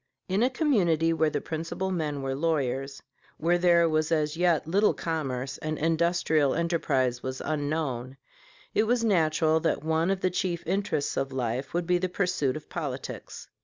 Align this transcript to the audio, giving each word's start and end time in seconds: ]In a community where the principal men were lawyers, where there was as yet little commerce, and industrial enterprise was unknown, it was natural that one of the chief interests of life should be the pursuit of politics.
]In 0.33 0.41
a 0.41 0.49
community 0.49 1.13
where 1.13 1.29
the 1.29 1.39
principal 1.41 1.91
men 1.91 2.23
were 2.23 2.33
lawyers, 2.33 3.03
where 3.37 3.59
there 3.59 3.87
was 3.87 4.11
as 4.11 4.35
yet 4.35 4.65
little 4.65 4.95
commerce, 4.95 5.59
and 5.59 5.77
industrial 5.77 6.55
enterprise 6.55 7.21
was 7.21 7.39
unknown, 7.39 8.17
it 8.73 8.87
was 8.87 9.03
natural 9.03 9.59
that 9.59 9.83
one 9.83 10.09
of 10.09 10.21
the 10.21 10.31
chief 10.31 10.65
interests 10.65 11.17
of 11.17 11.31
life 11.31 11.69
should 11.71 11.85
be 11.85 11.99
the 11.99 12.09
pursuit 12.09 12.57
of 12.57 12.67
politics. 12.67 13.47